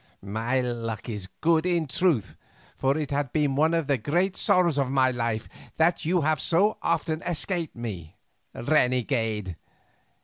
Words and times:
My 0.23 0.61
luck 0.61 1.07
is 1.09 1.27
good 1.41 1.63
in 1.63 1.85
truth, 1.85 2.35
for 2.75 2.97
it 2.97 3.11
has 3.11 3.27
been 3.31 3.55
one 3.55 3.75
of 3.75 3.85
the 3.85 3.99
great 3.99 4.35
sorrows 4.35 4.79
of 4.79 4.89
my 4.89 5.11
life 5.11 5.47
that 5.77 6.05
you 6.05 6.21
have 6.21 6.41
so 6.41 6.79
often 6.81 7.21
escaped 7.21 7.75
me, 7.75 8.15
renegade. 8.55 9.57